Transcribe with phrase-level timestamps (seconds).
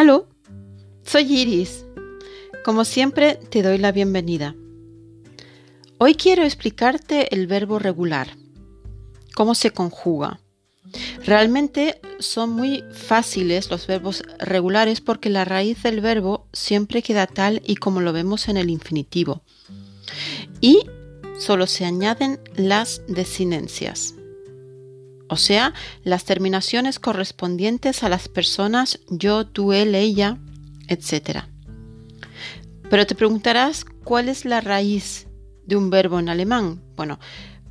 [0.00, 0.22] Hola,
[1.02, 1.84] soy Iris.
[2.64, 4.54] Como siempre, te doy la bienvenida.
[5.98, 8.36] Hoy quiero explicarte el verbo regular,
[9.34, 10.38] cómo se conjuga.
[11.24, 17.60] Realmente son muy fáciles los verbos regulares porque la raíz del verbo siempre queda tal
[17.66, 19.42] y como lo vemos en el infinitivo.
[20.60, 20.86] Y
[21.40, 24.14] solo se añaden las desinencias,
[25.28, 25.74] o sea,
[26.04, 30.38] las terminaciones correspondientes a las personas yo, tú, él, ella,
[30.88, 31.44] etc.
[32.90, 35.26] Pero te preguntarás cuál es la raíz
[35.66, 36.82] de un verbo en alemán.
[36.96, 37.18] Bueno,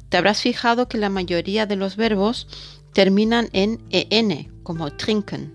[0.09, 2.47] te habrás fijado que la mayoría de los verbos
[2.93, 5.53] terminan en en, como trinken,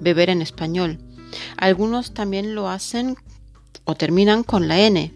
[0.00, 0.98] beber en español.
[1.56, 3.16] Algunos también lo hacen
[3.84, 5.12] o terminan con la n,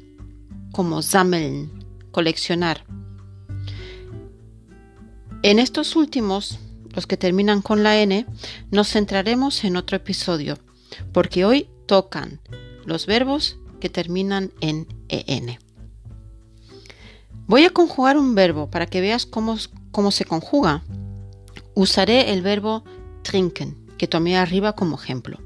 [0.73, 2.85] como sammeln, coleccionar.
[5.43, 6.61] En estos últimos,
[6.95, 8.27] los que terminan con la N,
[8.71, 10.57] nos centraremos en otro episodio,
[11.13, 12.41] porque hoy tocan
[12.85, 15.59] los verbos que terminan en EN.
[17.49, 19.57] Voy a conjugar un verbo para que veas cómo,
[19.91, 20.85] cómo se conjuga.
[21.75, 22.85] Usaré el verbo
[23.23, 25.39] trinken, que tomé arriba como ejemplo.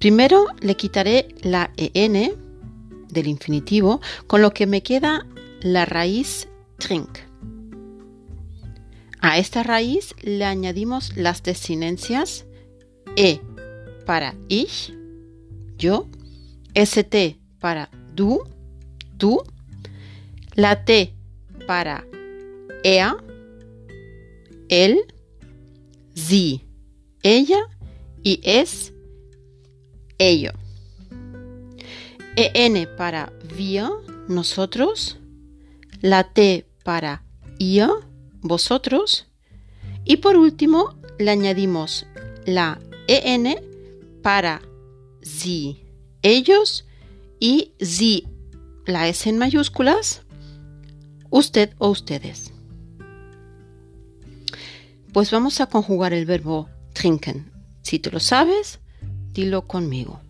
[0.00, 2.34] Primero le quitaré la EN
[3.08, 5.24] del infinitivo, con lo que me queda
[5.60, 7.20] la raíz trink.
[9.26, 12.44] A esta raíz le añadimos las desinencias
[13.16, 13.40] e
[14.04, 14.92] para ich,
[15.78, 16.10] yo,
[16.74, 18.42] st para du,
[19.16, 19.42] tú,
[20.56, 21.14] la t
[21.66, 22.04] para
[22.82, 23.16] ea,
[24.68, 25.00] él,
[26.14, 26.66] sie,
[27.22, 27.60] ella
[28.22, 28.92] y es
[30.18, 30.52] ello.
[32.36, 33.88] en para wir,
[34.28, 35.16] nosotros,
[36.02, 37.24] la t para
[37.58, 37.88] ihr,
[38.44, 39.26] vosotros.
[40.04, 42.06] Y por último, le añadimos
[42.46, 42.78] la
[43.08, 43.56] en
[44.22, 44.62] para
[45.22, 45.82] si,
[46.22, 46.86] ellos
[47.40, 48.28] y si,
[48.86, 50.22] la s en mayúsculas,
[51.30, 52.52] usted o ustedes.
[55.12, 57.50] Pues vamos a conjugar el verbo trinken.
[57.82, 58.80] Si tú lo sabes,
[59.32, 60.20] dilo conmigo.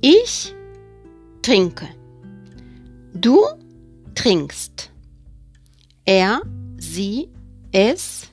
[0.00, 0.54] Ich
[1.40, 1.88] trinke.
[3.12, 3.40] Du
[4.14, 4.85] trinkst.
[6.08, 6.40] Er,
[6.78, 7.28] sie,
[7.72, 8.30] es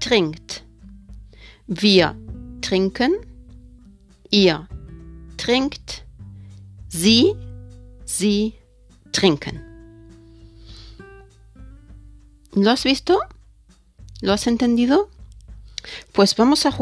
[0.00, 0.64] trinkt.
[1.66, 2.16] Wir
[2.62, 3.12] trinken.
[4.30, 4.66] Ihr
[5.36, 6.06] trinkt.
[6.88, 7.34] Sie,
[8.06, 8.54] sie
[9.12, 9.60] trinken.
[12.54, 13.20] ¿Lo has visto?
[14.22, 15.10] ¿Lo has entendido?
[16.12, 16.74] Pues vamos a,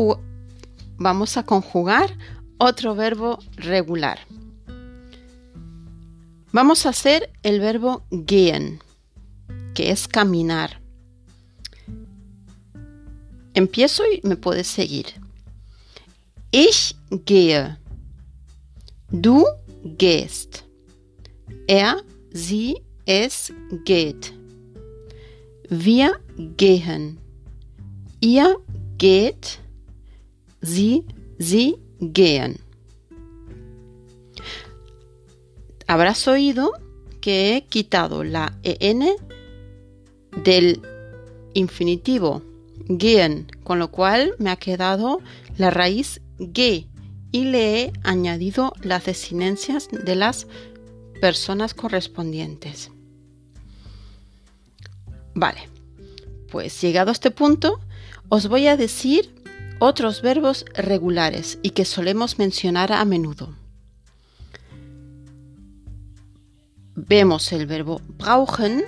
[0.96, 2.16] vamos a conjugar
[2.58, 4.20] otro verbo regular.
[6.52, 8.80] Vamos a hacer el verbo gehen
[9.88, 10.80] es caminar.
[13.54, 15.06] Empiezo y me puedes seguir.
[16.50, 17.78] Ich gehe.
[19.10, 19.44] Du
[19.84, 20.64] gehst.
[21.66, 22.02] Er,
[22.32, 22.76] sie,
[23.06, 23.52] es
[23.84, 24.32] geht.
[25.68, 26.20] Wir
[26.56, 27.18] gehen.
[28.20, 28.56] Ihr
[28.98, 29.60] geht.
[30.60, 31.04] Sie,
[31.38, 32.58] sie gehen.
[35.86, 36.72] Habrás oído
[37.20, 39.08] que he quitado la EN
[40.44, 40.82] del
[41.54, 42.42] infinitivo
[42.98, 45.20] gehen, con lo cual me ha quedado
[45.56, 46.20] la raíz
[46.54, 46.86] ge
[47.32, 50.46] y le he añadido las desinencias de las
[51.20, 52.90] personas correspondientes.
[55.34, 55.68] Vale,
[56.50, 57.80] pues llegado a este punto,
[58.28, 59.34] os voy a decir
[59.78, 63.54] otros verbos regulares y que solemos mencionar a menudo.
[66.94, 68.84] Vemos el verbo brauchen,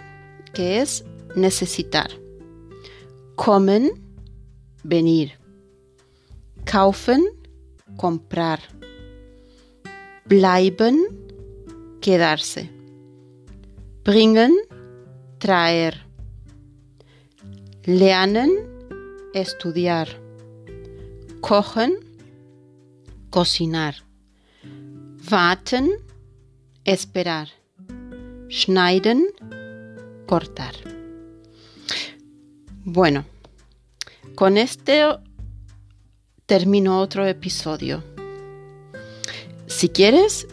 [0.53, 1.05] que es
[1.37, 2.11] necesitar.
[3.37, 3.91] Kommen,
[4.85, 5.33] venir.
[6.65, 7.25] Kaufen,
[7.97, 8.61] comprar.
[10.29, 11.07] Bleiben,
[12.01, 12.69] quedarse.
[14.05, 14.53] Bringen,
[15.39, 15.95] traer.
[17.87, 18.51] Lernen,
[19.35, 20.09] estudiar.
[21.41, 21.97] Kochen,
[23.31, 23.95] cocinar.
[25.31, 25.91] Warten,
[26.85, 27.49] esperar.
[28.49, 29.29] Schneiden,
[30.27, 30.92] cortar.
[32.85, 33.25] Bueno,
[34.35, 35.05] con este
[36.47, 38.03] termino otro episodio.
[39.69, 40.49] Si quieres,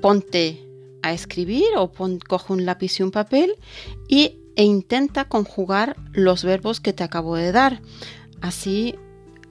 [0.00, 0.66] ponte
[1.02, 3.54] a escribir o coge un lápiz y un papel
[4.08, 7.80] y, e intenta conjugar los verbos que te acabo de dar.
[8.40, 8.96] Así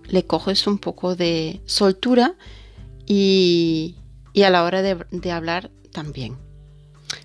[0.09, 2.35] le coges un poco de soltura
[3.05, 3.95] y,
[4.33, 6.37] y a la hora de hablar también.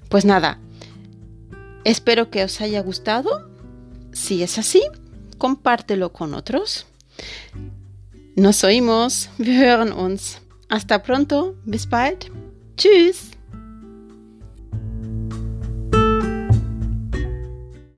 [0.08, 0.60] Pues nada,
[1.82, 3.53] espero que os haya gustado
[4.14, 4.82] si es así,
[5.38, 6.86] compártelo con otros.
[8.36, 10.38] Nos oímos, wir hören uns.
[10.68, 12.30] Hasta pronto, bis bald.
[12.76, 13.33] Tschüss.